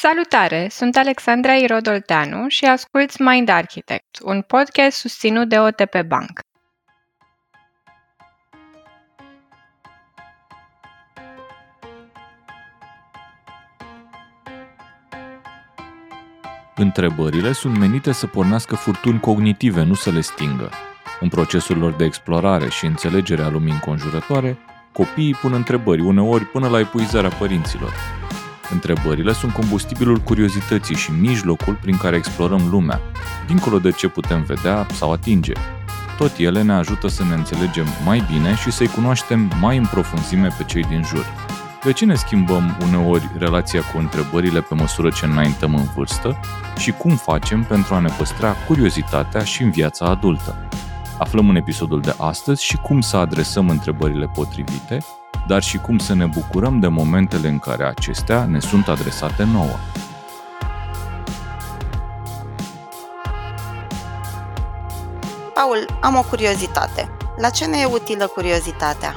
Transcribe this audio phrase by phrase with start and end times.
[0.00, 0.68] Salutare!
[0.70, 6.40] Sunt Alexandra Irodolteanu și asculți Mind Architect, un podcast susținut de OTP Bank.
[16.74, 20.70] Întrebările sunt menite să pornească furtuni cognitive, nu să le stingă.
[21.20, 24.58] În procesul lor de explorare și înțelegere a lumii înconjurătoare,
[24.92, 27.92] copiii pun întrebări, uneori până la epuizarea părinților.
[28.70, 33.00] Întrebările sunt combustibilul curiozității și mijlocul prin care explorăm lumea,
[33.46, 35.52] dincolo de ce putem vedea sau atinge.
[36.16, 40.48] Tot ele ne ajută să ne înțelegem mai bine și să-i cunoaștem mai în profunzime
[40.58, 41.26] pe cei din jur.
[41.84, 46.40] De ce ne schimbăm uneori relația cu întrebările pe măsură ce înaintăm în vârstă
[46.76, 50.68] și cum facem pentru a ne păstra curiozitatea și în viața adultă?
[51.18, 54.98] Aflăm în episodul de astăzi și cum să adresăm întrebările potrivite,
[55.48, 59.76] dar și cum să ne bucurăm de momentele în care acestea ne sunt adresate nouă.
[65.54, 67.10] Paul, am o curiozitate.
[67.36, 69.14] La ce ne e utilă curiozitatea?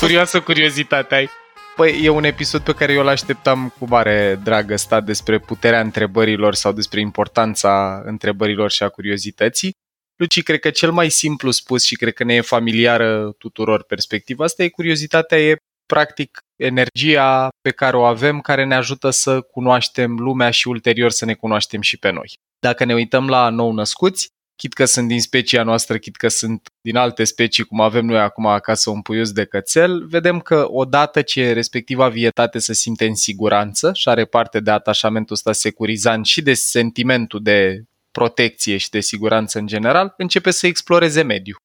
[0.00, 1.28] Curioasă curiozitatea ai.
[1.76, 5.80] Păi, e un episod pe care eu îl așteptam cu mare drag ăsta despre puterea
[5.80, 9.76] întrebărilor sau despre importanța întrebărilor și a curiozității.
[10.16, 14.44] Luci, cred că cel mai simplu spus și cred că ne e familiară tuturor perspectiva
[14.44, 20.18] asta e curiozitatea, e practic energia pe care o avem care ne ajută să cunoaștem
[20.18, 22.32] lumea și ulterior să ne cunoaștem și pe noi.
[22.58, 26.68] Dacă ne uităm la nou născuți, chit că sunt din specia noastră, chit că sunt
[26.80, 31.22] din alte specii, cum avem noi acum acasă un puiuț de cățel, vedem că odată
[31.22, 36.42] ce respectiva vietate se simte în siguranță și are parte de atașamentul ăsta securizant și
[36.42, 37.82] de sentimentul de
[38.18, 41.58] protecție și de siguranță în general, începe să exploreze mediul.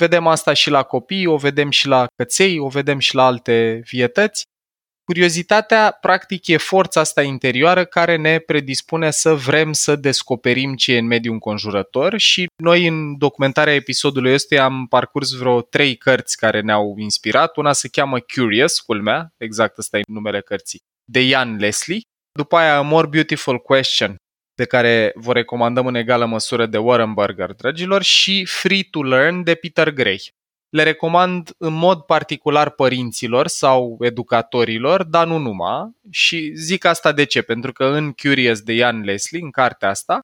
[0.00, 3.82] Vedem asta și la copii, o vedem și la căței, o vedem și la alte
[3.90, 4.42] vietăți.
[5.04, 10.98] Curiozitatea, practic, e forța asta interioară care ne predispune să vrem să descoperim ce e
[10.98, 16.60] în mediul înconjurător și noi în documentarea episodului ăsta am parcurs vreo trei cărți care
[16.60, 17.56] ne-au inspirat.
[17.56, 20.80] Una se cheamă Curious, culmea, exact ăsta e numele cărții,
[21.12, 22.00] de Ian Leslie.
[22.38, 24.16] După aia A More Beautiful Question,
[24.54, 29.42] de care vă recomandăm în egală măsură de Warren Burger, dragilor, și Free to Learn
[29.42, 30.28] de Peter Gray.
[30.68, 35.90] Le recomand în mod particular părinților sau educatorilor, dar nu numai.
[36.10, 37.42] Și zic asta de ce?
[37.42, 40.20] Pentru că în Curious de Ian Leslie, în cartea asta,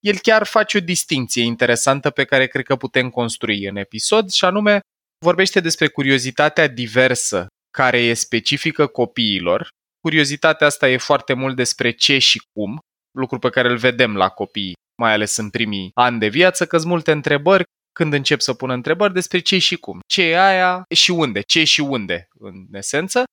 [0.00, 4.44] el chiar face o distinție interesantă pe care cred că putem construi în episod și
[4.44, 4.80] anume
[5.24, 9.68] vorbește despre curiozitatea diversă care e specifică copiilor.
[10.00, 12.78] Curiozitatea asta e foarte mult despre ce și cum,
[13.16, 14.72] lucru pe care îl vedem la copii,
[15.02, 18.70] mai ales în primii ani de viață, că sunt multe întrebări când încep să pun
[18.70, 20.00] întrebări despre ce și cum.
[20.06, 23.24] Ce e aia și unde, ce și unde, în esență.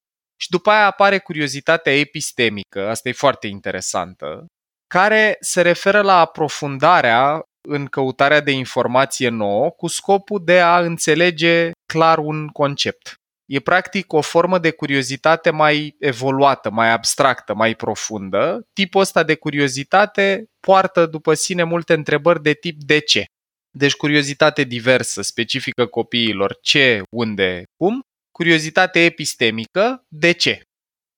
[0.41, 4.45] Și după aia apare curiozitatea epistemică, asta e foarte interesantă,
[4.87, 11.71] care se referă la aprofundarea în căutarea de informație nouă cu scopul de a înțelege
[11.93, 13.13] clar un concept.
[13.45, 18.67] E practic o formă de curiozitate mai evoluată, mai abstractă, mai profundă.
[18.73, 23.25] Tipul ăsta de curiozitate poartă după sine multe întrebări de tip de ce.
[23.77, 28.01] Deci curiozitate diversă, specifică copiilor, ce, unde, cum.
[28.31, 30.61] Curiozitate epistemică, de ce.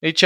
[0.01, 0.23] Aici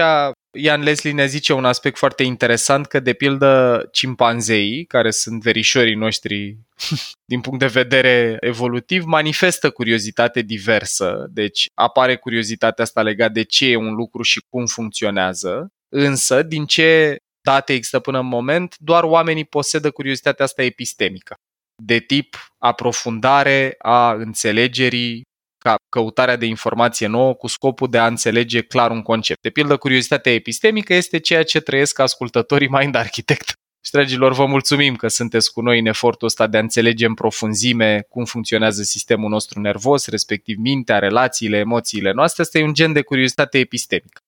[0.52, 5.96] Ian Leslie ne zice un aspect foarte interesant că, de pildă, cimpanzeii, care sunt verișorii
[5.96, 6.58] noștri
[7.32, 11.26] din punct de vedere evolutiv, manifestă curiozitate diversă.
[11.30, 15.72] Deci apare curiozitatea asta legat de ce e un lucru și cum funcționează.
[15.90, 21.36] Însă, din ce date există până în moment, doar oamenii posedă curiozitatea asta epistemică
[21.84, 25.22] de tip aprofundare a înțelegerii
[25.60, 29.42] ca căutarea de informație nouă cu scopul de a înțelege clar un concept.
[29.42, 33.54] De pildă, curiozitatea epistemică este ceea ce trăiesc ascultătorii Mind Architect.
[33.86, 37.14] Și, dragilor, vă mulțumim că sunteți cu noi în efortul ăsta de a înțelege în
[37.14, 42.42] profunzime cum funcționează sistemul nostru nervos, respectiv mintea, relațiile, emoțiile noastre.
[42.42, 44.20] Asta e un gen de curiozitate epistemică.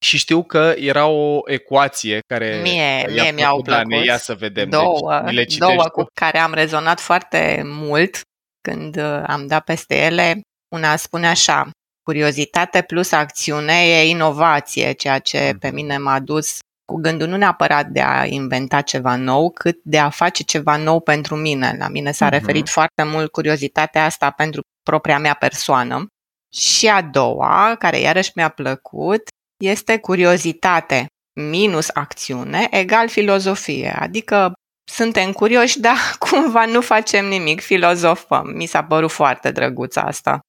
[0.00, 4.68] Și știu că era o ecuație care mie, mie mi-au plăcut Ia să vedem.
[4.68, 8.20] Două, deci, le două cu care am rezonat foarte mult
[8.60, 10.40] când uh, am dat peste ele.
[10.74, 11.70] Una spune așa,
[12.02, 16.58] curiozitate plus acțiune e inovație, ceea ce pe mine m-a dus
[16.92, 21.00] cu gândul nu neapărat de a inventa ceva nou, cât de a face ceva nou
[21.00, 21.76] pentru mine.
[21.78, 22.30] La mine s-a uh-huh.
[22.30, 26.06] referit foarte mult curiozitatea asta pentru propria mea persoană.
[26.54, 29.22] Și a doua, care iarăși mi-a plăcut,
[29.64, 31.06] este curiozitate
[31.40, 33.96] minus acțiune egal filozofie.
[33.98, 34.52] Adică
[34.90, 38.52] suntem curioși, dar cumva nu facem nimic, filozofăm.
[38.54, 40.40] Mi s-a părut foarte drăguț asta.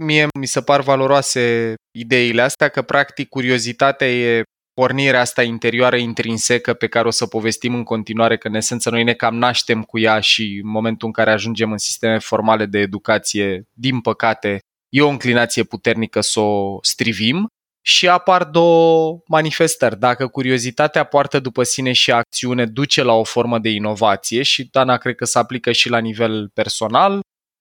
[0.00, 4.42] Mie mi se par valoroase ideile astea, că practic curiozitatea e
[4.74, 9.04] pornirea asta interioară intrinsecă pe care o să povestim în continuare, că în esență noi
[9.04, 12.78] ne cam naștem cu ea și în momentul în care ajungem în sisteme formale de
[12.78, 14.58] educație, din păcate,
[14.88, 17.46] e o înclinație puternică să o strivim
[17.86, 19.98] și apar două manifestări.
[19.98, 24.96] Dacă curiozitatea poartă după sine și acțiune duce la o formă de inovație și Dana
[24.96, 27.20] cred că se aplică și la nivel personal,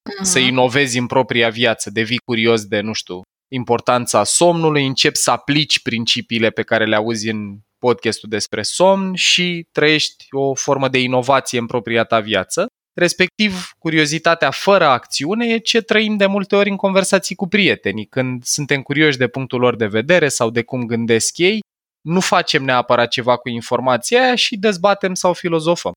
[0.10, 0.22] uh-huh.
[0.22, 3.22] să inovezi în propria viață, devii curios de, nu știu,
[3.52, 9.68] importanța somnului, începi să aplici principiile pe care le auzi în podcastul despre somn și
[9.72, 12.66] trăiești o formă de inovație în propria ta viață.
[12.94, 18.44] Respectiv, curiozitatea fără acțiune e ce trăim de multe ori în conversații cu prietenii, când
[18.44, 21.60] suntem curioși de punctul lor de vedere sau de cum gândesc ei,
[22.02, 25.92] nu facem neapărat ceva cu informația aia și dezbatem sau filozofăm.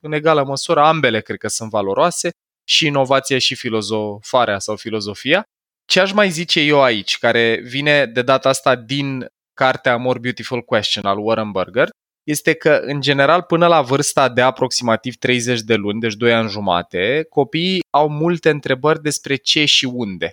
[0.00, 2.30] În egală măsură, ambele cred că sunt valoroase,
[2.68, 5.42] și inovația și filozofarea sau filozofia.
[5.84, 10.62] Ce aș mai zice eu aici, care vine de data asta din cartea More Beautiful
[10.62, 11.88] Question al Warren Burger,
[12.26, 16.48] este că, în general, până la vârsta de aproximativ 30 de luni, deci 2 ani
[16.48, 20.30] jumate, copiii au multe întrebări despre ce și unde.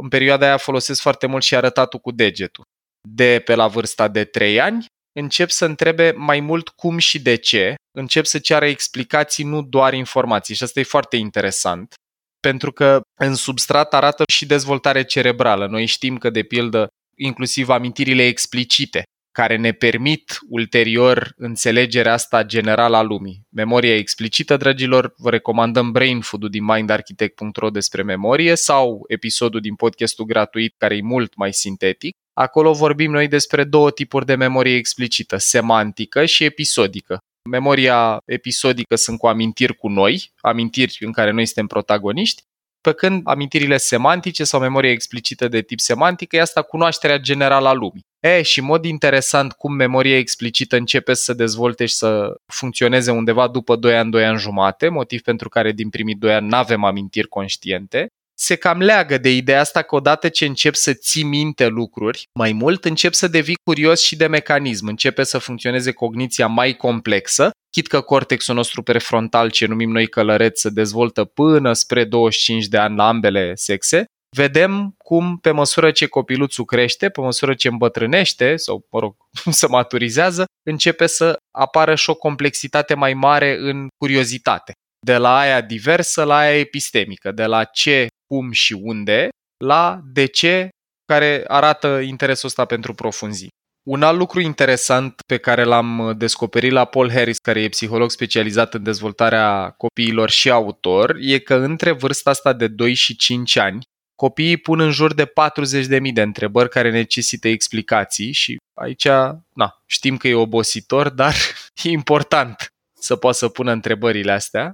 [0.00, 2.64] În perioada aia folosesc foarte mult și arătatul cu degetul.
[3.08, 7.34] De pe la vârsta de 3 ani, încep să întrebe mai mult cum și de
[7.34, 10.54] ce, încep să ceară explicații, nu doar informații.
[10.54, 11.94] Și asta e foarte interesant,
[12.40, 15.66] pentru că în substrat arată și dezvoltare cerebrală.
[15.66, 19.02] Noi știm că, de pildă, inclusiv amintirile explicite
[19.32, 23.40] care ne permit ulterior înțelegerea asta generală a lumii.
[23.48, 30.24] Memoria explicită, dragilor, vă recomandăm Brain Food-ul din mindarchitect.ro despre memorie sau episodul din podcastul
[30.24, 32.14] gratuit care e mult mai sintetic.
[32.40, 37.18] Acolo vorbim noi despre două tipuri de memorie explicită, semantică și episodică.
[37.50, 42.42] Memoria episodică sunt cu amintiri cu noi, amintiri în care noi suntem protagoniști,
[42.80, 47.72] pe când amintirile semantice sau memoria explicită de tip semantică e asta cunoașterea generală a
[47.72, 48.06] lumii.
[48.20, 53.10] E, și în mod interesant cum memoria explicită începe să se dezvolte și să funcționeze
[53.10, 56.56] undeva după 2 ani, 2 ani jumate, motiv pentru care din primii 2 ani nu
[56.56, 58.08] avem amintiri conștiente,
[58.42, 62.52] se cam leagă de ideea asta că odată ce încep să ții minte lucruri mai
[62.52, 67.86] mult, încep să devii curios și de mecanism, începe să funcționeze cogniția mai complexă, chit
[67.86, 72.96] că cortexul nostru prefrontal, ce numim noi călăreț, se dezvoltă până spre 25 de ani
[72.96, 74.04] la ambele sexe,
[74.36, 79.16] vedem cum pe măsură ce copiluțul crește, pe măsură ce îmbătrânește sau, mă rog,
[79.60, 84.72] se maturizează, începe să apară și o complexitate mai mare în curiozitate.
[85.06, 89.28] De la aia diversă la aia epistemică, de la ce, cum și unde,
[89.64, 90.68] la de ce,
[91.04, 93.48] care arată interesul ăsta pentru profunzii.
[93.88, 98.74] Un alt lucru interesant pe care l-am descoperit la Paul Harris, care e psiholog specializat
[98.74, 103.82] în dezvoltarea copiilor și autor, e că între vârsta asta de 2 și 5 ani,
[104.14, 109.08] copiii pun în jur de 40.000 de întrebări care necesită explicații și aici,
[109.54, 111.34] na, știm că e obositor, dar
[111.84, 112.66] e important
[113.00, 114.72] să poată să pună întrebările astea.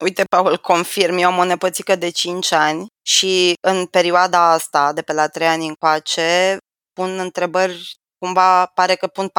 [0.00, 5.02] Uite, Paul, confirm, eu am o nepățică de 5 ani și în perioada asta, de
[5.02, 6.56] pe la 3 ani încoace,
[6.92, 9.30] pun întrebări, cumva pare că pun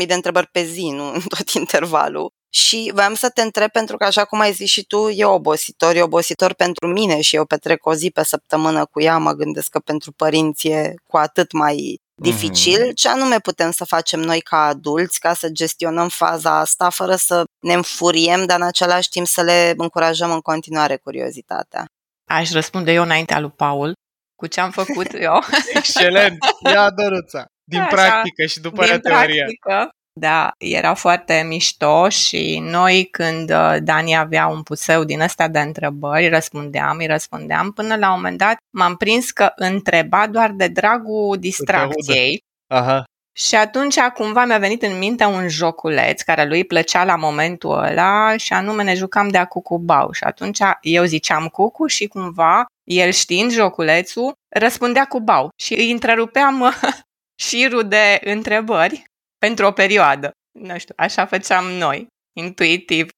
[0.00, 2.30] 40.000 de întrebări pe zi, nu în tot intervalul.
[2.50, 5.94] Și voiam să te întreb, pentru că așa cum ai zis și tu, e obositor,
[5.96, 9.68] e obositor pentru mine și eu petrec o zi pe săptămână cu ea, mă gândesc
[9.68, 12.80] că pentru părinți e cu atât mai dificil.
[12.80, 12.94] Mm-hmm.
[12.94, 17.44] Ce anume putem să facem noi ca adulți ca să gestionăm faza asta fără să
[17.60, 21.84] ne înfuriem, dar în același timp să le încurajăm în continuare curiozitatea?
[22.30, 23.92] Aș răspunde eu înaintea lui Paul
[24.34, 25.42] cu ce am făcut eu.
[25.74, 26.38] Excelent!
[26.64, 27.44] Ia, Doruța!
[27.64, 29.44] Din Așa, practică și după din teoria.
[29.44, 35.48] Practică, da, era foarte mișto și noi când uh, Dani avea un puseu din ăsta
[35.48, 40.50] de întrebări, răspundeam, îi răspundeam, până la un moment dat m-am prins că întreba doar
[40.50, 42.42] de dragul distracției.
[42.66, 43.04] Aha.
[43.34, 48.36] Și atunci cumva mi-a venit în minte un joculeț care lui plăcea la momentul ăla
[48.36, 49.48] și anume ne jucam de-a
[49.80, 50.12] bau.
[50.12, 55.90] Și atunci eu ziceam cucu și cumva el știind joculețul răspundea cu bau și îi
[55.90, 56.72] întrerupeam
[57.46, 59.04] șirul de întrebări
[59.46, 60.30] pentru o perioadă.
[60.58, 62.06] Nu știu, așa făceam noi,
[62.38, 63.08] intuitiv.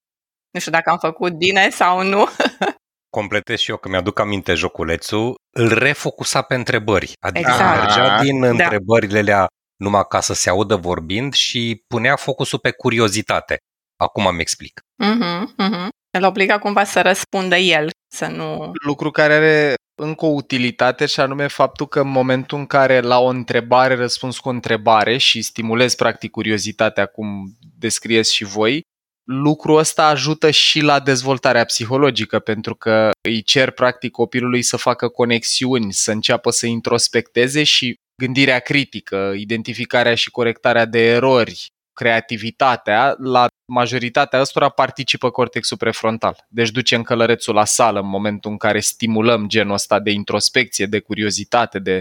[0.50, 2.28] Nu știu dacă am făcut bine sau nu.
[3.16, 7.12] Completez și eu că mi-aduc aminte joculețul, îl refocusa pe întrebări.
[7.20, 7.78] Adică exact.
[7.78, 8.48] mergea din da.
[8.48, 13.56] întrebările alea numai ca să se audă vorbind și punea focusul pe curiozitate.
[13.96, 14.80] Acum îmi explic.
[14.80, 15.88] Uh-huh, uh-huh.
[16.18, 18.70] Îl obliga cumva să răspundă el, să nu...
[18.84, 23.18] Lucru care are încă o utilitate și anume faptul că în momentul în care la
[23.18, 28.82] o întrebare răspuns cu o întrebare și stimulez practic curiozitatea cum descrieți și voi,
[29.24, 35.08] lucrul ăsta ajută și la dezvoltarea psihologică pentru că îi cer practic copilului să facă
[35.08, 43.46] conexiuni, să înceapă să introspecteze și gândirea critică, identificarea și corectarea de erori, creativitatea, la
[43.66, 46.46] majoritatea ăstora participă cortexul prefrontal.
[46.48, 51.00] Deci ducem călărețul la sală în momentul în care stimulăm genul ăsta de introspecție, de
[51.00, 52.00] curiozitate, de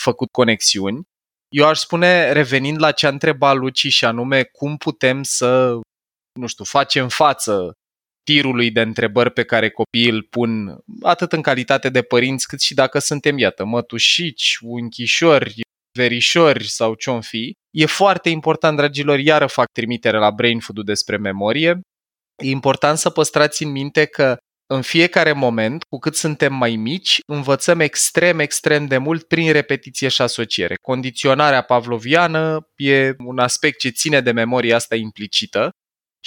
[0.00, 1.02] făcut conexiuni.
[1.48, 5.78] Eu aș spune, revenind la ce a întrebat Luci și anume cum putem să,
[6.40, 7.72] nu știu, facem față
[8.24, 12.74] tirului de întrebări pe care copiii îl pun atât în calitate de părinți cât și
[12.74, 15.60] dacă suntem, iată, mătușici, unchișori,
[15.94, 17.52] verișori sau ce-o fi.
[17.70, 21.80] E foarte important, dragilor, iară fac trimitere la brain food despre memorie.
[22.42, 24.36] E important să păstrați în minte că
[24.66, 30.08] în fiecare moment, cu cât suntem mai mici, învățăm extrem, extrem de mult prin repetiție
[30.08, 30.74] și asociere.
[30.82, 35.70] Condiționarea pavloviană e un aspect ce ține de memoria asta implicită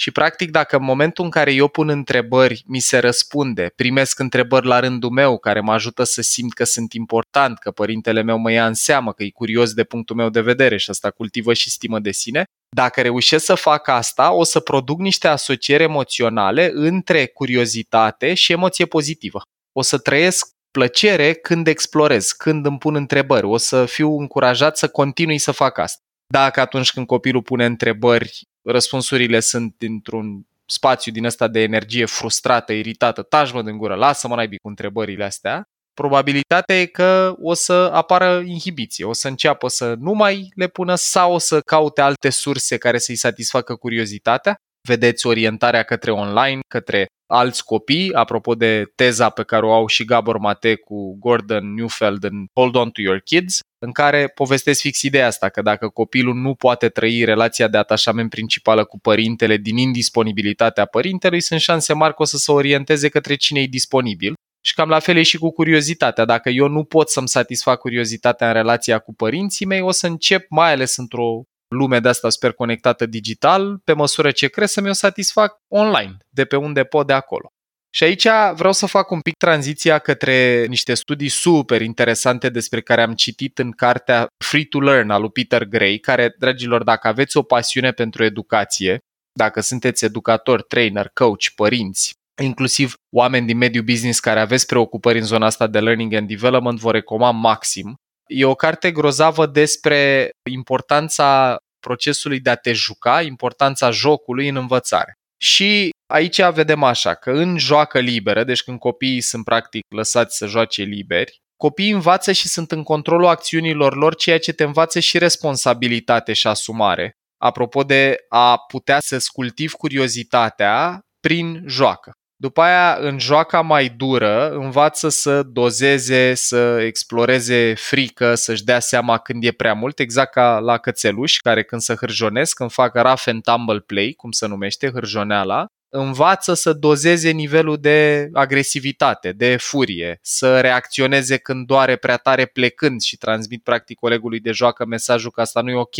[0.00, 4.66] și practic dacă în momentul în care eu pun întrebări, mi se răspunde, primesc întrebări
[4.66, 8.52] la rândul meu care mă ajută să simt că sunt important, că părintele meu mă
[8.52, 11.70] ia în seamă, că e curios de punctul meu de vedere și asta cultivă și
[11.70, 12.44] stimă de sine,
[12.76, 18.86] dacă reușesc să fac asta, o să produc niște asocieri emoționale între curiozitate și emoție
[18.86, 19.40] pozitivă.
[19.72, 24.88] O să trăiesc plăcere când explorez, când îmi pun întrebări, o să fiu încurajat să
[24.88, 26.02] continui să fac asta.
[26.32, 28.40] Dacă atunci când copilul pune întrebări
[28.70, 34.58] răspunsurile sunt dintr-un spațiu din ăsta de energie frustrată, iritată, taci-mă din gură, lasă-mă naibii
[34.58, 40.12] cu întrebările astea, probabilitatea e că o să apară inhibiție, o să înceapă să nu
[40.12, 44.56] mai le pună sau o să caute alte surse care să-i satisfacă curiozitatea.
[44.88, 50.04] Vedeți orientarea către online, către alți copii, apropo de teza pe care o au și
[50.04, 55.02] Gabor Mate cu Gordon Neufeld în Hold On To Your Kids, în care povestesc fix
[55.02, 59.76] ideea asta, că dacă copilul nu poate trăi relația de atașament principală cu părintele din
[59.76, 64.34] indisponibilitatea părintelui, sunt șanse mari că o să se orienteze către cine e disponibil.
[64.64, 66.24] Și cam la fel e și cu curiozitatea.
[66.24, 70.46] Dacă eu nu pot să-mi satisfac curiozitatea în relația cu părinții mei, o să încep,
[70.48, 74.92] mai ales într-o lume de asta super conectată digital, pe măsură ce cresc să mi-o
[74.92, 77.48] satisfac online, de pe unde pot de acolo.
[77.90, 83.02] Și aici vreau să fac un pic tranziția către niște studii super interesante despre care
[83.02, 87.36] am citit în cartea Free to Learn a lui Peter Gray, care, dragilor, dacă aveți
[87.36, 88.98] o pasiune pentru educație,
[89.38, 95.24] dacă sunteți educator, trainer, coach, părinți, inclusiv oameni din mediul business care aveți preocupări în
[95.24, 97.94] zona asta de learning and development, vă recomand maxim.
[98.28, 105.12] E o carte grozavă despre importanța procesului de a te juca, importanța jocului în învățare.
[105.40, 110.46] Și aici vedem așa, că în joacă liberă, deci când copiii sunt practic lăsați să
[110.46, 115.18] joace liberi, copiii învață și sunt în controlul acțiunilor lor, ceea ce te învață și
[115.18, 117.12] responsabilitate și asumare.
[117.40, 122.12] Apropo de a putea să-ți cultivi curiozitatea prin joacă.
[122.40, 129.18] După aia, în joaca mai dură, învață să dozeze, să exploreze frică, să-și dea seama
[129.18, 133.22] când e prea mult, exact ca la cățeluși, care când se hârjonesc, când fac rough
[133.26, 140.18] and tumble play, cum se numește, hârjoneala, învață să dozeze nivelul de agresivitate, de furie,
[140.22, 145.40] să reacționeze când doare prea tare plecând și transmit practic colegului de joacă mesajul că
[145.40, 145.96] asta nu e ok.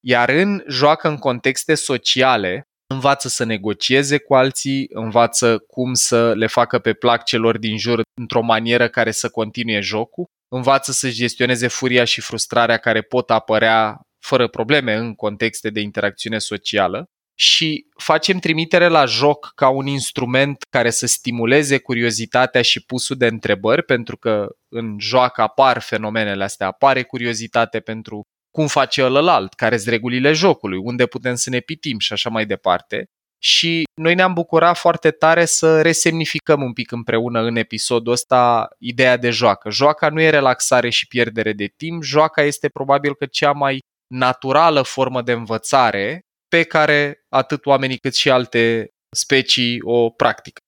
[0.00, 6.46] Iar în joacă în contexte sociale, învață să negocieze cu alții, învață cum să le
[6.46, 11.66] facă pe plac celor din jur într-o manieră care să continue jocul, învață să gestioneze
[11.66, 17.04] furia și frustrarea care pot apărea fără probleme în contexte de interacțiune socială
[17.38, 23.26] și facem trimitere la joc ca un instrument care să stimuleze curiozitatea și pusul de
[23.26, 28.22] întrebări, pentru că în joacă apar fenomenele astea, apare curiozitatea pentru
[28.56, 32.46] cum face ălălalt, care sunt regulile jocului, unde putem să ne pitim și așa mai
[32.46, 33.04] departe.
[33.42, 39.16] Și noi ne-am bucurat foarte tare să resemnificăm un pic împreună în episodul ăsta ideea
[39.16, 39.70] de joacă.
[39.70, 43.78] Joaca nu e relaxare și pierdere de timp, joaca este probabil că cea mai
[44.14, 50.60] naturală formă de învățare pe care atât oamenii cât și alte specii o practică.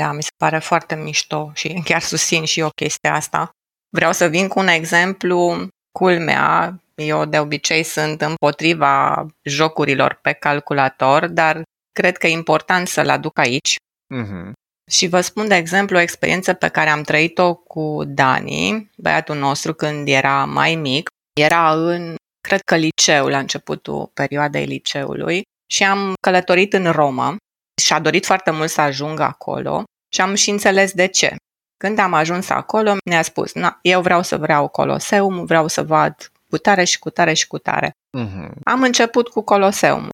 [0.00, 3.50] Da, mi se pare foarte mișto și chiar susțin și eu chestia asta.
[3.96, 11.26] Vreau să vin cu un exemplu culmea eu de obicei sunt împotriva jocurilor pe calculator,
[11.26, 13.76] dar cred că e important să-l aduc aici.
[14.14, 14.52] Uh-huh.
[14.90, 19.74] Și vă spun, de exemplu, o experiență pe care am trăit-o cu Dani, băiatul nostru,
[19.74, 21.08] când era mai mic.
[21.40, 27.36] Era în, cred că liceu, la începutul perioadei liceului, și am călătorit în Roma
[27.82, 29.82] și a dorit foarte mult să ajungă acolo
[30.14, 31.36] și am și înțeles de ce.
[31.76, 36.32] Când am ajuns acolo, ne-a spus, Na, eu vreau să vreau Coloseum, vreau să vad
[36.54, 37.90] cu tare și cu tare și cu tare.
[38.18, 38.48] Uh-huh.
[38.64, 40.08] Am început cu Coloseum.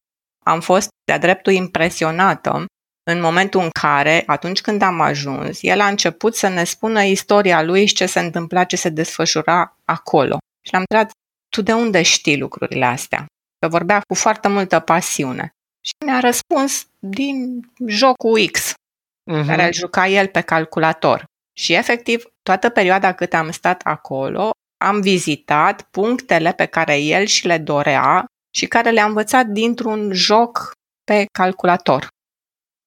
[0.45, 2.65] Am fost de-a dreptul impresionată
[3.03, 7.61] în momentul în care, atunci când am ajuns, el a început să ne spună istoria
[7.61, 10.37] lui și ce se întâmpla, ce se desfășura acolo.
[10.65, 11.11] Și l-am întrebat,
[11.49, 13.25] tu de unde știi lucrurile astea?
[13.59, 15.49] Că vorbea cu foarte multă pasiune.
[15.81, 19.45] Și ne-a răspuns din jocul X, uh-huh.
[19.47, 21.23] care îl juca el pe calculator.
[21.53, 27.47] Și efectiv, toată perioada cât am stat acolo, am vizitat punctele pe care el și
[27.47, 30.71] le dorea și care le-a învățat dintr-un joc
[31.03, 32.07] pe calculator.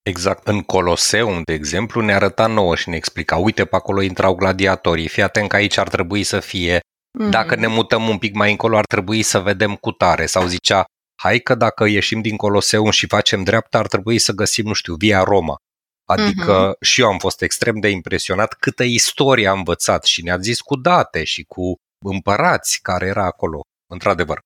[0.03, 0.49] Exact.
[0.49, 5.09] În Coloseum, de exemplu, ne arăta nouă și ne explica, uite, pe acolo intrau gladiatorii,
[5.09, 7.31] fii atent că aici ar trebui să fie, mm-hmm.
[7.31, 10.27] dacă ne mutăm un pic mai încolo, ar trebui să vedem cu tare.
[10.27, 10.85] Sau zicea,
[11.23, 14.95] hai că dacă ieșim din Coloseum și facem dreapta, ar trebui să găsim, nu știu,
[14.95, 15.57] Via Roma.
[16.05, 16.81] Adică uh-huh.
[16.81, 20.77] și eu am fost extrem de impresionat câtă istorie a învățat și ne-a zis cu
[20.77, 21.75] date și cu
[22.07, 23.61] împărați care era acolo,
[23.93, 24.39] într-adevăr.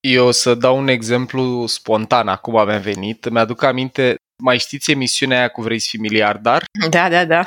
[0.00, 3.28] Eu o să dau un exemplu spontan, acum mi-a venit.
[3.28, 6.64] Mi-aduc aminte, mai știți emisiunea aia cu Vrei să fii miliardar?
[6.90, 7.46] Da, da, da.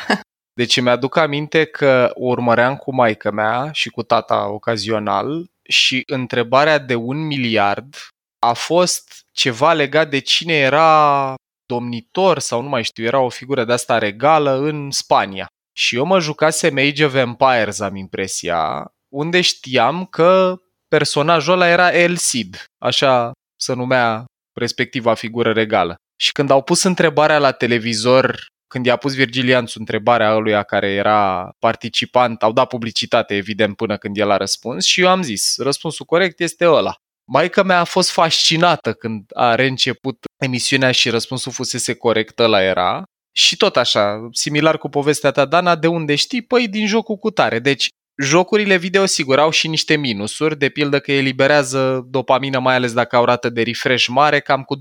[0.54, 6.78] Deci mi-aduc aminte că o urmăream cu maica mea și cu tata ocazional și întrebarea
[6.78, 7.96] de un miliard
[8.40, 11.34] a fost ceva legat de cine era
[11.66, 15.48] domnitor sau nu mai știu, era o figură de asta regală în Spania.
[15.76, 21.96] Și eu mă jucasem Age of Empires, am impresia, unde știam că personajul ăla era
[21.96, 25.96] El Cid, așa se numea respectiva figură regală.
[26.20, 31.50] Și când au pus întrebarea la televizor, când i-a pus Virgilianțu întrebarea ăluia care era
[31.60, 36.06] participant, au dat publicitate evident până când el a răspuns și eu am zis, răspunsul
[36.06, 36.96] corect este ăla.
[37.26, 43.04] Maica mea a fost fascinată când a reînceput emisiunea și răspunsul fusese corect, ăla era.
[43.36, 46.42] Și tot așa, similar cu povestea ta, Dana, de unde știi?
[46.42, 47.60] Păi din jocul cu tare.
[47.60, 47.90] Deci
[48.22, 53.16] Jocurile video, sigur, au și niște minusuri, de pildă că eliberează dopamină, mai ales dacă
[53.16, 54.80] au rată de refresh mare, cam cu 250%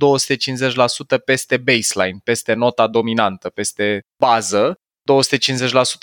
[1.24, 4.74] peste baseline, peste nota dominantă, peste bază,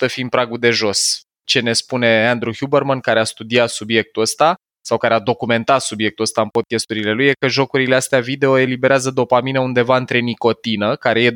[0.04, 1.20] 250% fiind pragul de jos.
[1.44, 6.24] Ce ne spune Andrew Huberman, care a studiat subiectul ăsta, sau care a documentat subiectul
[6.24, 11.22] ăsta în podcasturile lui, e că jocurile astea video eliberează dopamină undeva între nicotină, care
[11.22, 11.34] e 250%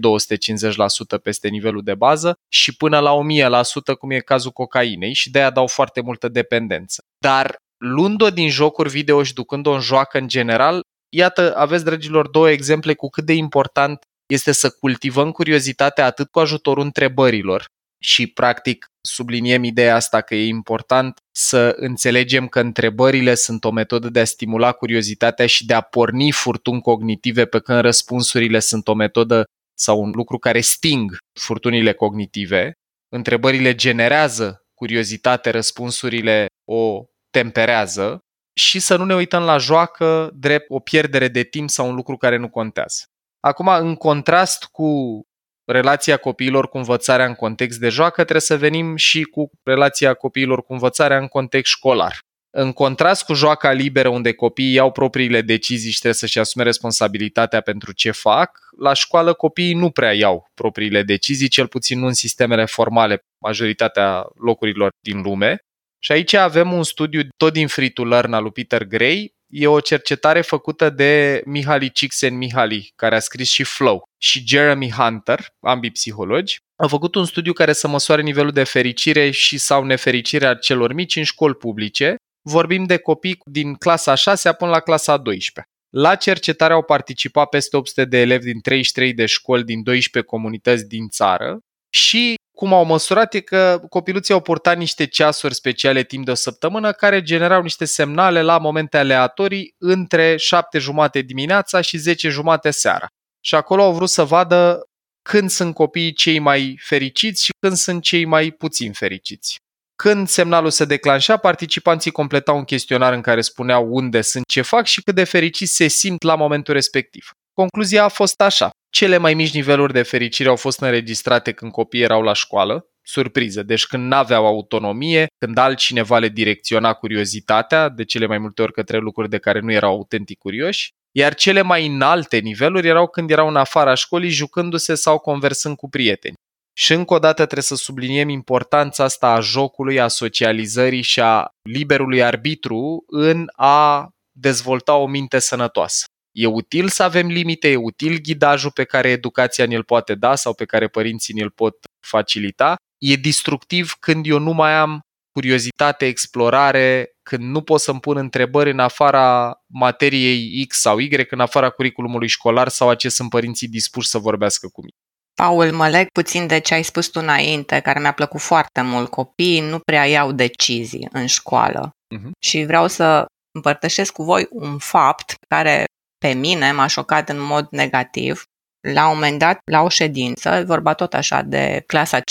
[1.22, 5.50] peste nivelul de bază, și până la 1000%, cum e cazul cocainei, și de aia
[5.50, 7.02] dau foarte multă dependență.
[7.18, 12.50] Dar luând-o din jocuri video și ducând-o în joacă în general, iată, aveți, dragilor, două
[12.50, 17.66] exemple cu cât de important este să cultivăm curiozitatea atât cu ajutorul întrebărilor,
[18.04, 24.08] și practic subliniem ideea asta că e important să înțelegem că întrebările sunt o metodă
[24.08, 28.94] de a stimula curiozitatea și de a porni furtuni cognitive, pe când răspunsurile sunt o
[28.94, 29.44] metodă
[29.78, 32.72] sau un lucru care sting furtunile cognitive.
[33.08, 38.18] Întrebările generează curiozitate, răspunsurile o temperează
[38.54, 42.16] și să nu ne uităm la joacă drept o pierdere de timp sau un lucru
[42.16, 43.04] care nu contează.
[43.40, 45.22] Acum, în contrast cu
[45.64, 50.64] relația copiilor cu învățarea în context de joacă, trebuie să venim și cu relația copiilor
[50.64, 52.18] cu învățarea în context școlar.
[52.56, 57.60] În contrast cu joaca liberă, unde copiii iau propriile decizii și trebuie să-și asume responsabilitatea
[57.60, 62.12] pentru ce fac, la școală copiii nu prea iau propriile decizii, cel puțin nu în
[62.12, 65.58] sistemele formale, majoritatea locurilor din lume.
[65.98, 69.66] Și aici avem un studiu tot din Free to Learn al lui Peter Gray, e
[69.66, 75.90] o cercetare făcută de Mihaly Csikszentmihalyi, care a scris și Flow, și Jeremy Hunter, ambii
[75.90, 80.54] psihologi, au făcut un studiu care să măsoare nivelul de fericire și sau nefericire a
[80.54, 82.14] celor mici în școli publice.
[82.42, 85.72] Vorbim de copii din clasa 6 până la clasa 12.
[85.90, 90.88] La cercetare au participat peste 800 de elevi din 33 de școli din 12 comunități
[90.88, 91.58] din țară
[91.92, 96.34] și cum au măsurat e că copiluții au purtat niște ceasuri speciale timp de o
[96.34, 102.70] săptămână care generau niște semnale la momente aleatorii între 7 jumate dimineața și 10 jumate
[102.70, 103.06] seara.
[103.40, 104.80] Și acolo au vrut să vadă
[105.22, 109.56] când sunt copiii cei mai fericiți și când sunt cei mai puțin fericiți.
[109.96, 114.86] Când semnalul se declanșa, participanții completau un chestionar în care spuneau unde sunt, ce fac
[114.86, 117.30] și cât de fericiți se simt la momentul respectiv.
[117.54, 118.70] Concluzia a fost așa.
[118.90, 123.62] Cele mai mici niveluri de fericire au fost înregistrate când copiii erau la școală, surpriză,
[123.62, 128.98] deci când n-aveau autonomie, când altcineva le direcționa curiozitatea, de cele mai multe ori către
[128.98, 133.48] lucruri de care nu erau autentic curioși, iar cele mai înalte niveluri erau când erau
[133.48, 136.34] în afara școlii jucându-se sau conversând cu prieteni.
[136.76, 141.46] Și încă o dată trebuie să subliniem importanța asta a jocului, a socializării și a
[141.62, 146.04] liberului arbitru în a dezvolta o minte sănătoasă.
[146.34, 150.54] E util să avem limite, e util ghidajul pe care educația ne-l poate da sau
[150.54, 152.74] pe care părinții ne-l pot facilita.
[152.98, 155.00] E destructiv când eu nu mai am
[155.32, 161.40] curiozitate, explorare, când nu pot să-mi pun întrebări în afara materiei X sau Y, în
[161.40, 164.96] afara curriculumului școlar sau a ce sunt părinții dispuși să vorbească cu mine.
[165.34, 169.10] Paul, mă leg puțin de ce ai spus tu înainte, care mi-a plăcut foarte mult.
[169.10, 171.90] Copiii nu prea iau decizii în școală.
[171.90, 172.30] Uh-huh.
[172.38, 175.84] Și vreau să împărtășesc cu voi un fapt care
[176.24, 178.44] pe mine m-a șocat în mod negativ.
[178.88, 182.22] La un moment dat, la o ședință, vorba tot așa de clasa 5-8,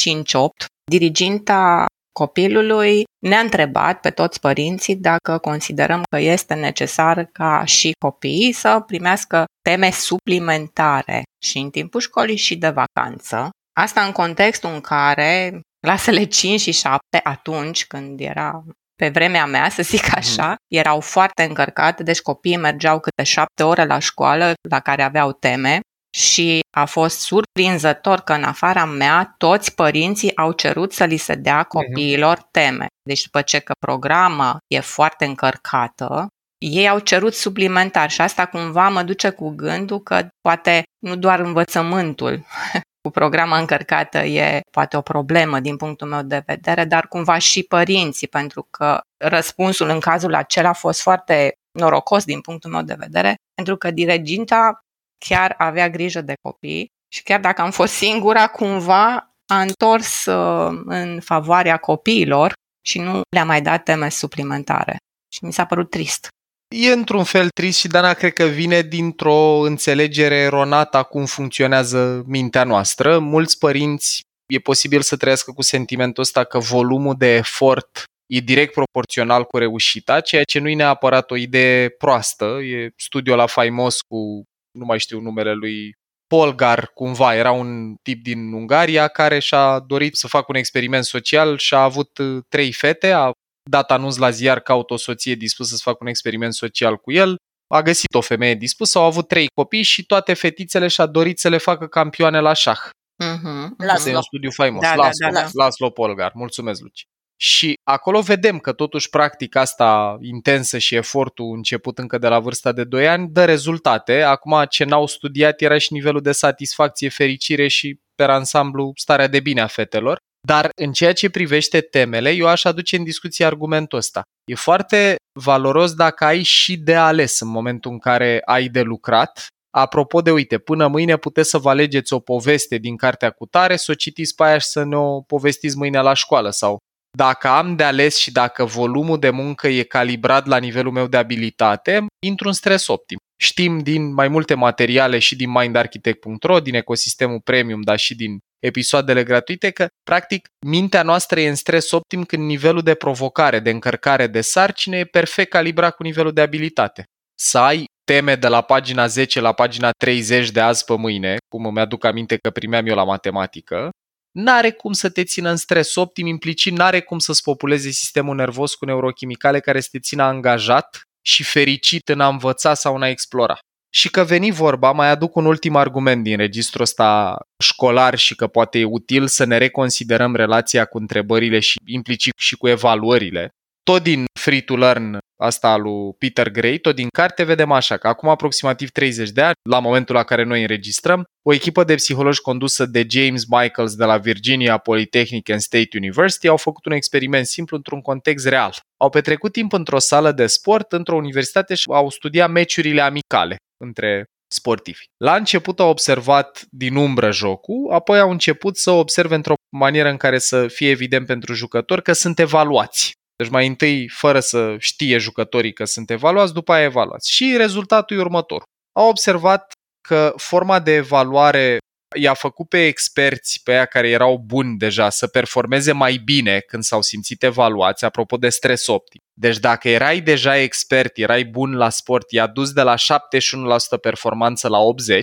[0.91, 1.85] diriginta
[2.19, 8.83] copilului ne-a întrebat pe toți părinții dacă considerăm că este necesar ca și copiii să
[8.85, 13.49] primească teme suplimentare și în timpul școlii și de vacanță.
[13.79, 18.63] Asta în contextul în care clasele 5 și 7, atunci când era
[18.95, 20.15] pe vremea mea, să zic mhm.
[20.15, 25.31] așa, erau foarte încărcate, deci copiii mergeau câte șapte ore la școală la care aveau
[25.31, 25.79] teme
[26.17, 31.35] și a fost surprinzător că în afara mea toți părinții au cerut să li se
[31.35, 31.67] dea mhm.
[31.67, 32.85] copiilor teme.
[33.09, 36.27] Deci după ce că programa e foarte încărcată,
[36.57, 41.39] ei au cerut suplimentar și asta cumva mă duce cu gândul că poate nu doar
[41.39, 42.45] învățământul
[43.03, 47.63] cu programa încărcată e poate o problemă din punctul meu de vedere, dar cumva și
[47.63, 52.95] părinții, pentru că răspunsul în cazul acela a fost foarte norocos din punctul meu de
[52.97, 54.79] vedere, pentru că diriginta
[55.25, 60.81] chiar avea grijă de copii și chiar dacă am fost singura, cumva a întors uh,
[60.85, 62.53] în favoarea copiilor
[62.85, 64.97] și nu le-a mai dat teme suplimentare.
[65.33, 66.27] Și mi s-a părut trist.
[66.75, 72.23] E într-un fel trist și Dana cred că vine dintr-o înțelegere eronată a cum funcționează
[72.27, 73.19] mintea noastră.
[73.19, 74.21] Mulți părinți
[74.53, 79.57] e posibil să trăiască cu sentimentul ăsta că volumul de efort e direct proporțional cu
[79.57, 82.45] reușita, ceea ce nu e neapărat o idee proastă.
[82.45, 84.43] E studiul la faimos cu,
[84.77, 85.91] nu mai știu numele lui,
[86.27, 91.57] Polgar, cumva, era un tip din Ungaria care și-a dorit să facă un experiment social
[91.57, 93.31] și a avut uh, trei fete, a
[93.69, 97.35] dat anunț la ziar caut o soție dispusă să facă un experiment social cu el,
[97.67, 101.49] a găsit o femeie dispusă, au avut trei copii și toate fetițele și-a dorit să
[101.49, 102.79] le facă campioane la șah.
[103.23, 103.69] Mm-hmm.
[103.77, 104.11] Laslo.
[104.11, 104.81] E un studiu faimos.
[104.81, 105.49] Da, Laslo, da, da, da.
[105.53, 106.31] Laslo Polgar.
[106.33, 107.03] Mulțumesc, Luci.
[107.35, 112.71] Și acolo vedem că totuși practica asta intensă și efortul început încă de la vârsta
[112.71, 114.21] de 2 ani dă rezultate.
[114.21, 119.39] Acum ce n-au studiat era și nivelul de satisfacție, fericire și pe ansamblu starea de
[119.39, 120.17] bine a fetelor.
[120.47, 124.21] Dar în ceea ce privește temele, eu aș aduce în discuție argumentul ăsta.
[124.51, 129.47] E foarte valoros dacă ai și de ales în momentul în care ai de lucrat.
[129.77, 133.75] Apropo de, uite, până mâine puteți să vă alegeți o poveste din cartea cu tare,
[133.75, 136.77] să o citiți pe aia și să ne o povestiți mâine la școală sau
[137.17, 141.17] dacă am de ales și dacă volumul de muncă e calibrat la nivelul meu de
[141.17, 143.17] abilitate, intru în stres optim.
[143.41, 149.23] Știm din mai multe materiale și din mindarchitect.ro, din ecosistemul premium, dar și din episoadele
[149.23, 154.27] gratuite, că practic mintea noastră e în stres optim când nivelul de provocare, de încărcare
[154.27, 157.03] de sarcine e perfect calibrat cu nivelul de abilitate.
[157.39, 161.65] Să ai teme de la pagina 10 la pagina 30 de azi pe mâine, cum
[161.65, 163.89] îmi aduc aminte că primeam eu la matematică,
[164.31, 168.73] n-are cum să te țină în stres optim, implicit n-are cum să-ți populeze sistemul nervos
[168.73, 173.09] cu neurochimicale care să te țină angajat și fericit în a învăța sau în a
[173.09, 173.57] explora.
[173.95, 178.47] Și că veni vorba, mai aduc un ultim argument din registrul ăsta școlar și că
[178.47, 183.49] poate e util să ne reconsiderăm relația cu întrebările și implicit și cu evaluările.
[183.83, 188.07] Tot din Free to Learn asta lui Peter Gray, tot din carte vedem așa că
[188.07, 192.41] acum aproximativ 30 de ani, la momentul la care noi înregistrăm, o echipă de psihologi
[192.41, 197.45] condusă de James Michaels de la Virginia Polytechnic and State University au făcut un experiment
[197.45, 198.75] simplu într-un context real.
[198.97, 204.25] Au petrecut timp într-o sală de sport, într-o universitate și au studiat meciurile amicale între
[204.53, 205.03] sportivi.
[205.17, 210.17] La început au observat din umbră jocul, apoi au început să observe într-o manieră în
[210.17, 213.11] care să fie evident pentru jucători că sunt evaluați.
[213.35, 217.31] Deci mai întâi, fără să știe jucătorii că sunt evaluați, după aia evaluați.
[217.31, 218.63] Și rezultatul e următor.
[218.99, 219.71] Au observat
[220.07, 221.77] că forma de evaluare
[222.13, 226.83] i-a făcut pe experți, pe aia care erau buni deja, să performeze mai bine când
[226.83, 229.21] s-au simțit evaluați, apropo de stres optim.
[229.33, 234.67] Deci dacă erai deja expert, erai bun la sport, i-a dus de la 71% performanță
[234.67, 235.21] la 80%,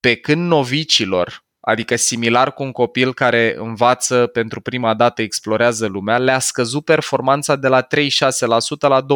[0.00, 6.18] pe când novicilor, adică similar cu un copil care învață pentru prima dată, explorează lumea,
[6.18, 7.86] le-a scăzut performanța de la 36%
[8.78, 9.06] la 25%.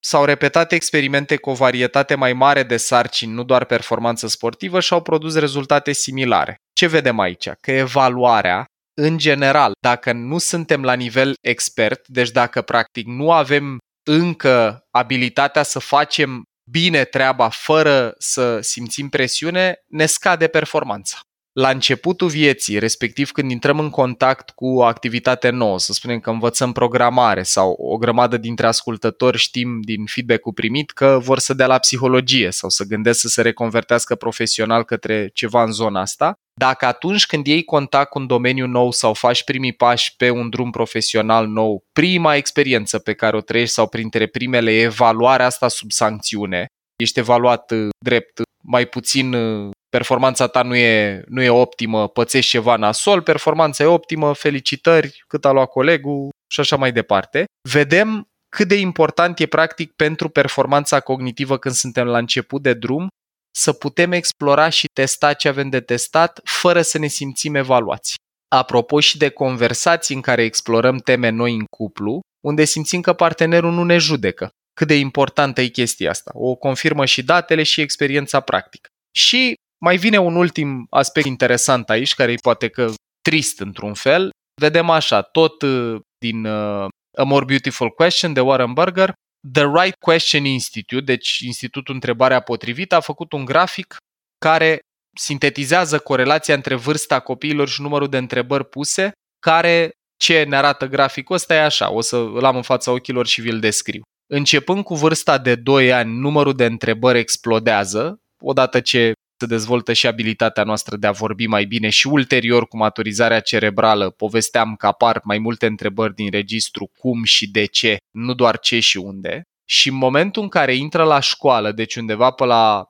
[0.00, 4.92] S-au repetat experimente cu o varietate mai mare de sarcini, nu doar performanță sportivă, și
[4.92, 6.56] au produs rezultate similare.
[6.72, 7.48] Ce vedem aici?
[7.60, 8.64] Că evaluarea,
[9.00, 15.62] în general, dacă nu suntem la nivel expert, deci dacă practic nu avem încă abilitatea
[15.62, 21.18] să facem bine treaba fără să simțim presiune, ne scade performanța
[21.58, 26.30] la începutul vieții, respectiv când intrăm în contact cu o activitate nouă, să spunem că
[26.30, 31.66] învățăm programare sau o grămadă dintre ascultători știm din feedback-ul primit că vor să dea
[31.66, 36.86] la psihologie sau să gândesc să se reconvertească profesional către ceva în zona asta, dacă
[36.86, 40.70] atunci când iei contact cu un domeniu nou sau faci primii pași pe un drum
[40.70, 45.90] profesional nou, prima experiență pe care o trăiești sau printre primele e evaluarea asta sub
[45.90, 46.66] sancțiune,
[46.96, 52.50] ești evaluat uh, drept mai puțin uh, performanța ta nu e, nu e optimă, pățești
[52.50, 57.44] ceva nasol, performanța e optimă, felicitări, cât a luat colegul și așa mai departe.
[57.68, 63.08] Vedem cât de important e practic pentru performanța cognitivă când suntem la început de drum
[63.56, 68.14] să putem explora și testa ce avem de testat fără să ne simțim evaluați.
[68.48, 73.72] Apropo și de conversații în care explorăm teme noi în cuplu, unde simțim că partenerul
[73.72, 74.50] nu ne judecă.
[74.74, 76.30] Cât de importantă e chestia asta.
[76.34, 78.88] O confirmă și datele și experiența practică.
[79.16, 84.30] Și mai vine un ultim aspect interesant aici, care e poate că trist într-un fel.
[84.60, 86.86] Vedem așa, tot uh, din uh,
[87.18, 89.12] A More Beautiful Question de Warren Burger,
[89.52, 93.96] The Right Question Institute, deci Institutul Întrebarea Potrivită, a făcut un grafic
[94.38, 94.78] care
[95.16, 101.34] sintetizează corelația între vârsta copiilor și numărul de întrebări puse, care ce ne arată graficul
[101.34, 104.02] ăsta e așa, o să îl am în fața ochilor și vi-l descriu.
[104.30, 110.06] Începând cu vârsta de 2 ani, numărul de întrebări explodează, odată ce se dezvoltă și
[110.06, 114.10] abilitatea noastră de a vorbi mai bine și ulterior cu maturizarea cerebrală.
[114.10, 118.80] Povesteam că apar mai multe întrebări din registru cum și de ce, nu doar ce
[118.80, 119.42] și unde.
[119.68, 122.84] Și în momentul în care intră la școală, deci undeva pe la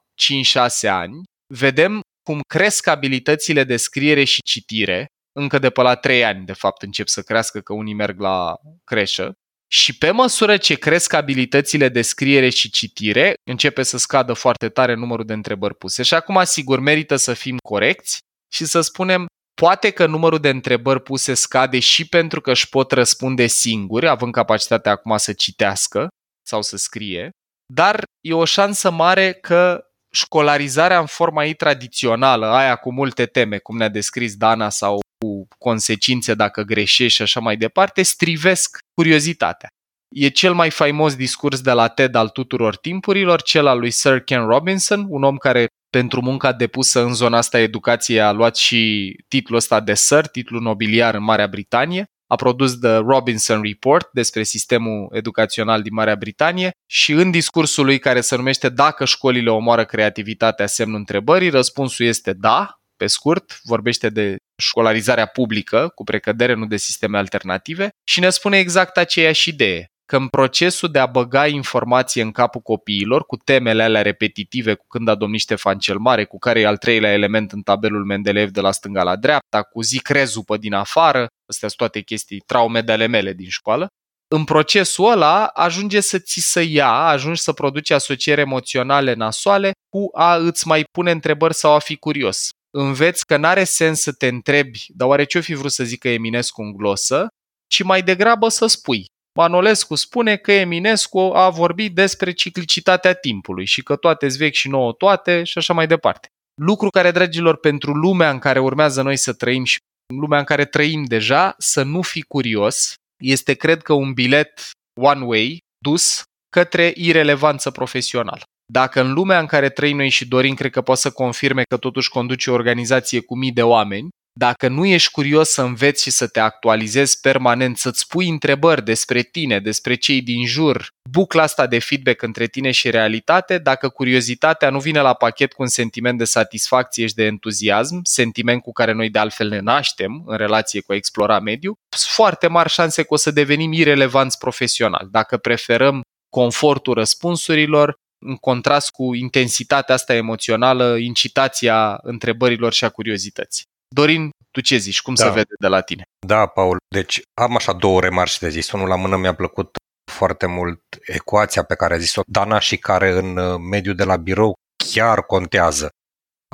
[0.87, 1.23] 5-6 ani,
[1.55, 5.07] vedem cum cresc abilitățile de scriere și citire,
[5.37, 8.55] încă de pe la 3 ani, de fapt, încep să crească că unii merg la
[8.85, 9.33] creșă,
[9.71, 14.95] și pe măsură ce cresc abilitățile de scriere și citire, începe să scadă foarte tare
[14.95, 16.03] numărul de întrebări puse.
[16.03, 18.19] Și acum, sigur, merită să fim corecți
[18.53, 19.27] și să spunem,
[19.61, 24.33] poate că numărul de întrebări puse scade și pentru că își pot răspunde singuri, având
[24.33, 26.09] capacitatea acum să citească
[26.47, 27.31] sau să scrie,
[27.73, 29.83] dar e o șansă mare că
[30.15, 35.49] școlarizarea în forma ei tradițională, aia cu multe teme, cum ne-a descris Dana, sau cu
[35.59, 39.69] consecințe dacă greșești și așa mai departe, strivesc curiozitatea.
[40.15, 44.21] E cel mai faimos discurs de la TED al tuturor timpurilor, cel al lui Sir
[44.21, 49.15] Ken Robinson, un om care pentru munca depusă în zona asta educației a luat și
[49.29, 54.43] titlul ăsta de Sir, titlul nobiliar în Marea Britanie, a produs The Robinson Report despre
[54.43, 59.85] sistemul educațional din Marea Britanie și în discursul lui care se numește Dacă școlile omoară
[59.85, 66.67] creativitatea, semnul întrebării, răspunsul este da, pe scurt, vorbește de școlarizarea publică, cu precădere, nu
[66.67, 71.47] de sisteme alternative, și ne spune exact aceeași idee că în procesul de a băga
[71.47, 76.25] informație în capul copiilor, cu temele alea repetitive, cu când a domnit Ștefan cel Mare,
[76.25, 79.83] cu care e al treilea element în tabelul Mendeleev de la stânga la dreapta, cu
[79.83, 83.87] zi crezupă din afară, astea sunt toate chestii, traume de ale mele din școală,
[84.35, 90.09] în procesul ăla ajunge să ți să ia, ajungi să produci asocieri emoționale nasoale cu
[90.13, 92.49] a îți mai pune întrebări sau a fi curios
[92.81, 96.63] înveți că n-are sens să te întrebi, dar oare ce-o fi vrut să zică Eminescu
[96.63, 97.29] în glosă,
[97.71, 99.05] ci mai degrabă să spui.
[99.39, 104.93] Manolescu spune că Eminescu a vorbit despre ciclicitatea timpului și că toate vechi și nouă
[104.93, 106.29] toate și așa mai departe.
[106.63, 109.79] Lucru care, dragilor, pentru lumea în care urmează noi să trăim și
[110.15, 115.25] lumea în care trăim deja, să nu fi curios, este, cred că, un bilet one
[115.25, 118.43] way dus către irelevanță profesională.
[118.73, 121.77] Dacă în lumea în care trăim noi și Dorin cred că poate să confirme că
[121.77, 126.11] totuși conduce o organizație cu mii de oameni, dacă nu ești curios să înveți și
[126.11, 131.67] să te actualizezi permanent, să-ți pui întrebări despre tine, despre cei din jur, bucla asta
[131.67, 136.19] de feedback între tine și realitate, dacă curiozitatea nu vine la pachet cu un sentiment
[136.19, 140.81] de satisfacție și de entuziasm, sentiment cu care noi de altfel ne naștem în relație
[140.81, 145.09] cu a explora mediu, sunt foarte mari șanse că o să devenim irelevanți profesional.
[145.11, 147.95] Dacă preferăm confortul răspunsurilor,
[148.27, 153.65] în contrast cu intensitatea asta emoțională, incitația întrebărilor și a curiozității.
[153.95, 155.03] Dorin, tu ce zici?
[155.03, 155.25] Cum da.
[155.25, 156.03] se vede de la tine?
[156.27, 156.77] Da, Paul.
[156.95, 158.71] Deci am așa două remarci de zis.
[158.71, 159.77] Unul la mână mi-a plăcut
[160.13, 164.17] foarte mult ecuația pe care a zis-o Dana și care în uh, mediul de la
[164.17, 164.55] birou
[164.93, 165.89] chiar contează.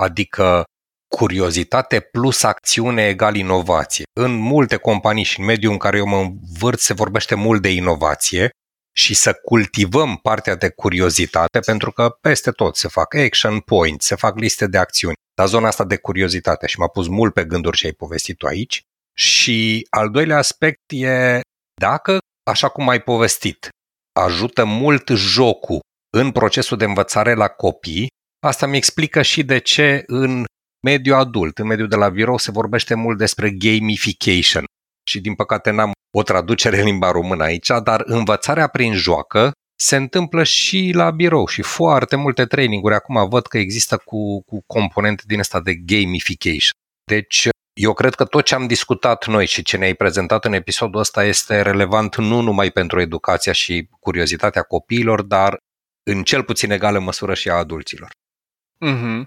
[0.01, 0.65] Adică
[1.17, 4.05] curiozitate plus acțiune egal inovație.
[4.21, 7.71] În multe companii și în mediul în care eu mă învârt se vorbește mult de
[7.71, 8.51] inovație
[8.97, 14.15] și să cultivăm partea de curiozitate, pentru că peste tot se fac action points, se
[14.15, 15.15] fac liste de acțiuni.
[15.35, 18.47] Dar zona asta de curiozitate și m-a pus mult pe gânduri ce ai povestit tu
[18.47, 18.83] aici.
[19.17, 21.41] Și al doilea aspect e
[21.81, 22.19] dacă,
[22.51, 23.69] așa cum ai povestit,
[24.21, 25.81] ajută mult jocul
[26.17, 28.07] în procesul de învățare la copii,
[28.47, 30.45] asta mi explică și de ce în
[30.85, 34.65] mediul adult, în mediul de la birou, se vorbește mult despre gamification.
[35.05, 39.97] Și din păcate n-am o traducere în limba română aici, dar învățarea prin joacă se
[39.97, 45.23] întâmplă și la birou și foarte multe traininguri acum văd că există cu, cu componente
[45.27, 46.77] din asta de gamification.
[47.05, 47.49] Deci,
[47.81, 51.25] eu cred că tot ce am discutat noi și ce ne-ai prezentat în episodul ăsta
[51.25, 55.57] este relevant nu numai pentru educația și curiozitatea copiilor, dar
[56.11, 58.11] în cel puțin egală măsură și a adulților.
[58.87, 59.23] Mm-hmm.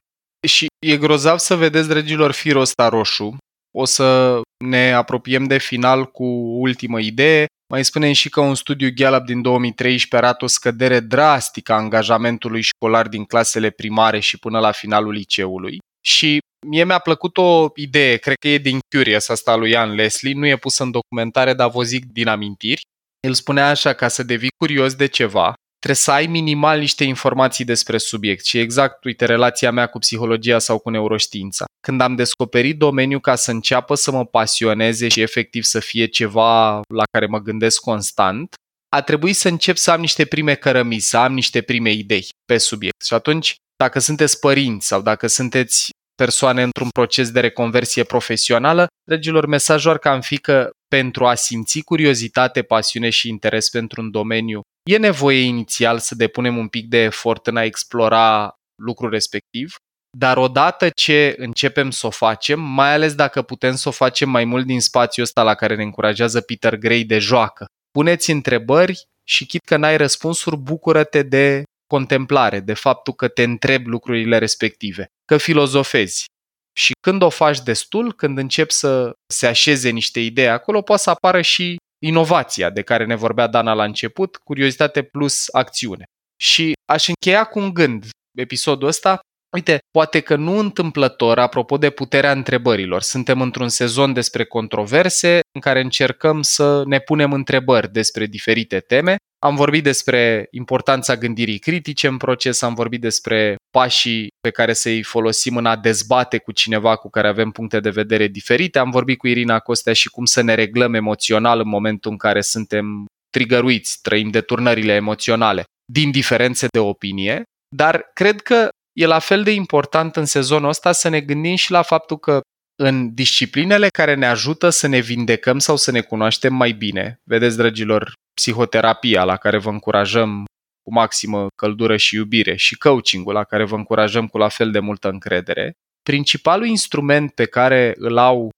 [0.48, 3.38] Și e grozav să vedeți, dragilor, firul ăsta roșu.
[3.80, 6.26] O să ne apropiem de final cu
[6.60, 7.46] ultimă idee.
[7.74, 12.62] Mai spunem și că un studiu Gallup din 2013 arată o scădere drastică a angajamentului
[12.62, 15.78] școlar din clasele primare și până la finalul liceului.
[16.06, 20.34] Și mie mi-a plăcut o idee, cred că e din Curious asta lui Ian Leslie,
[20.34, 22.82] nu e pus în documentare, dar vă zic din amintiri.
[23.28, 27.66] El spunea așa, ca să devii curios de ceva, trebuie să ai minimal niște informații
[27.66, 31.66] despre subiect și exact, uite, relația mea cu psihologia sau cu neuroștiința.
[31.88, 36.82] Când am descoperit domeniul ca să înceapă să mă pasioneze și efectiv să fie ceva
[36.94, 38.54] la care mă gândesc constant,
[38.96, 42.58] a trebuit să încep să am niște prime cărămizi, să am niște prime idei pe
[42.58, 43.04] subiect.
[43.06, 49.46] Și atunci, dacă sunteți părinți sau dacă sunteți persoane într-un proces de reconversie profesională, dragilor,
[49.46, 54.62] mesajul ar cam fi că pentru a simți curiozitate, pasiune și interes pentru un domeniu,
[54.88, 59.76] e nevoie inițial să depunem un pic de efort în a explora lucrul respectiv,
[60.18, 64.46] dar odată ce începem să o facem, mai ales dacă putem să o facem mai
[64.46, 69.46] mult din spațiul ăsta la care ne încurajează Peter Gray de joacă, puneți întrebări și
[69.46, 75.38] chit că n-ai răspunsuri, bucură-te de contemplare, de faptul că te întrebi lucrurile respective, că
[75.38, 76.26] filozofezi.
[76.74, 81.10] Și când o faci destul, când începi să se așeze niște idei acolo, poate să
[81.10, 86.04] apară și inovația de care ne vorbea Dana la început, curiozitate plus acțiune.
[86.42, 88.06] Și aș încheia cu un gând
[88.38, 89.20] episodul ăsta.
[89.56, 95.62] Uite, poate că nu întâmplător, apropo de puterea întrebărilor, suntem într-un sezon despre controverse în
[95.62, 99.16] care încercăm să ne punem întrebări despre diferite teme.
[99.40, 105.04] Am vorbit despre importanța gândirii critice în proces, am vorbit despre pașii pe care să-i
[105.04, 108.80] folosim în a dezbate cu cineva cu care avem puncte de vedere diferite.
[108.80, 112.42] Am vorbit cu Irina Costea și cum să ne reglăm emoțional în momentul în care
[112.42, 117.44] suntem trigăruiți, trăim deturnările emoționale din diferențe de opinie,
[117.76, 121.72] dar cred că e la fel de important în sezonul ăsta să ne gândim și
[121.72, 122.42] la faptul că
[122.80, 127.58] în disciplinele care ne ajută să ne vindecăm sau să ne cunoaștem mai bine, vedeți,
[127.58, 130.46] dragilor, psihoterapia la care vă încurajăm
[130.84, 134.80] cu maximă căldură și iubire și coachingul la care vă încurajăm cu la fel de
[134.80, 138.50] multă încredere, principalul instrument pe care îl au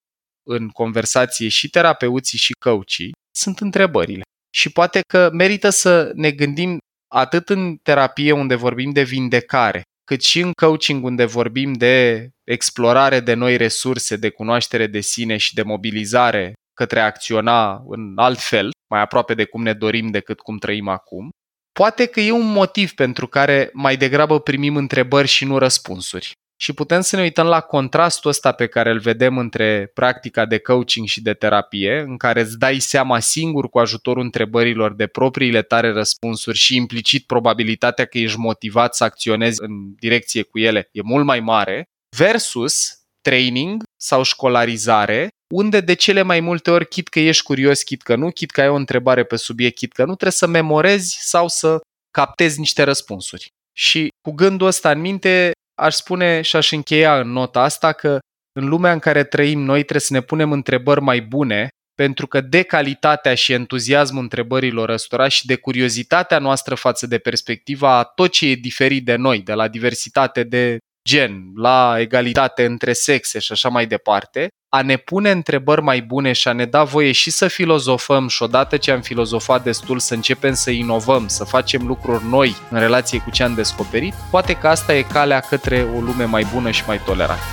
[0.47, 4.21] în conversație și terapeuții și coachii sunt întrebările.
[4.53, 10.21] Și poate că merită să ne gândim atât în terapie unde vorbim de vindecare, cât
[10.21, 15.53] și în coaching unde vorbim de explorare de noi resurse, de cunoaștere de sine și
[15.53, 20.39] de mobilizare către a acționa în alt fel, mai aproape de cum ne dorim decât
[20.39, 21.29] cum trăim acum,
[21.71, 26.31] poate că e un motiv pentru care mai degrabă primim întrebări și nu răspunsuri.
[26.61, 30.57] Și putem să ne uităm la contrastul ăsta pe care îl vedem între practica de
[30.57, 35.61] coaching și de terapie, în care îți dai seama singur cu ajutorul întrebărilor de propriile
[35.61, 41.01] tare răspunsuri și implicit probabilitatea că ești motivat să acționezi în direcție cu ele e
[41.03, 41.83] mult mai mare,
[42.17, 48.01] versus training sau școlarizare, unde de cele mai multe ori, chit că ești curios, chit
[48.01, 51.17] că nu, chit că ai o întrebare pe subiect, chit că nu, trebuie să memorezi
[51.21, 51.79] sau să
[52.11, 53.47] captezi niște răspunsuri.
[53.77, 58.19] Și cu gândul ăsta în minte, aș spune și aș încheia în nota asta că
[58.59, 62.41] în lumea în care trăim noi trebuie să ne punem întrebări mai bune, pentru că
[62.41, 68.31] de calitatea și entuziasmul întrebărilor ăstora și de curiozitatea noastră față de perspectiva a tot
[68.31, 73.51] ce e diferit de noi, de la diversitate de gen, la egalitate între sexe și
[73.51, 77.31] așa mai departe, a ne pune întrebări mai bune și a ne da voie și
[77.31, 82.25] să filozofăm și odată ce am filozofat destul să începem să inovăm, să facem lucruri
[82.25, 86.23] noi în relație cu ce am descoperit, poate că asta e calea către o lume
[86.23, 87.43] mai bună și mai tolerantă.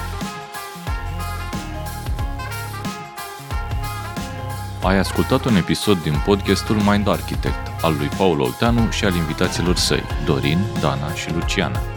[4.83, 9.77] Ai ascultat un episod din podcastul Mind Architect al lui Paul Olteanu și al invitaților
[9.77, 11.96] săi, Dorin, Dana și Luciana.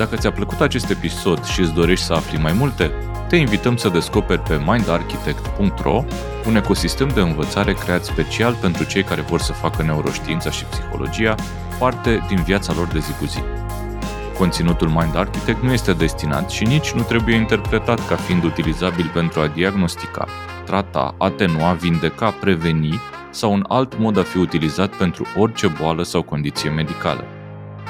[0.00, 2.90] Dacă ți-a plăcut acest episod și îți dorești să afli mai multe,
[3.28, 6.04] te invităm să descoperi pe mindarchitect.ro
[6.46, 11.34] un ecosistem de învățare creat special pentru cei care vor să facă neuroștiința și psihologia
[11.78, 13.38] parte din viața lor de zi cu zi.
[14.38, 19.40] Conținutul Mind Architect nu este destinat și nici nu trebuie interpretat ca fiind utilizabil pentru
[19.40, 20.28] a diagnostica,
[20.64, 26.22] trata, atenua, vindeca, preveni sau un alt mod a fi utilizat pentru orice boală sau
[26.22, 27.24] condiție medicală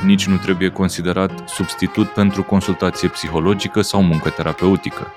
[0.05, 5.13] nici nu trebuie considerat substitut pentru consultație psihologică sau muncă terapeutică.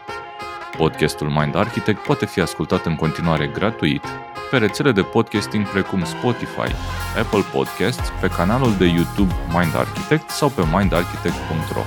[0.78, 4.06] Podcastul Mind Architect poate fi ascultat în continuare gratuit
[4.54, 6.76] pe rețele de podcasting precum Spotify,
[7.18, 11.82] Apple Podcasts, pe canalul de YouTube Mind Architect sau pe mindarchitect.ro.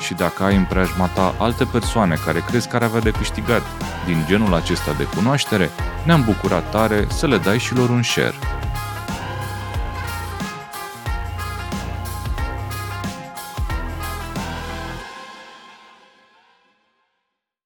[0.00, 3.62] și dacă ai în preajma ta alte persoane care crezi că ar avea de câștigat
[4.06, 5.70] din genul acesta de cunoaștere,
[6.04, 8.34] ne-am bucurat tare să le dai și lor un share.